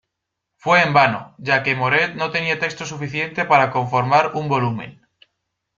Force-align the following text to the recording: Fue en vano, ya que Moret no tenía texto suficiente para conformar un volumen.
Fue 0.57 0.81
en 0.81 0.93
vano, 0.95 1.35
ya 1.37 1.61
que 1.61 1.75
Moret 1.75 2.15
no 2.15 2.31
tenía 2.31 2.57
texto 2.57 2.87
suficiente 2.87 3.45
para 3.45 3.69
conformar 3.69 4.31
un 4.33 4.47
volumen. 4.49 4.99